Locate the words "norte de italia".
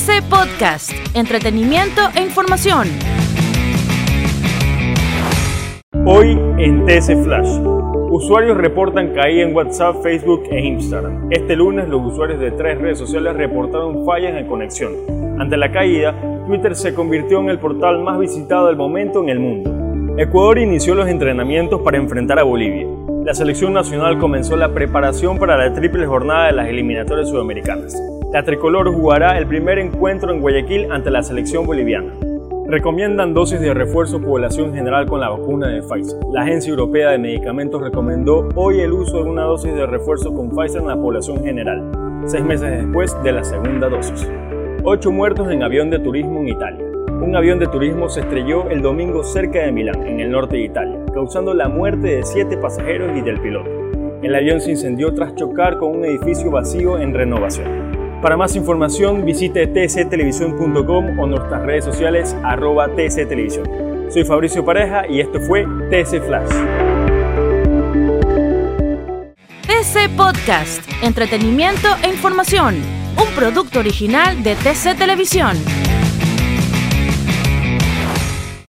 50.30-51.00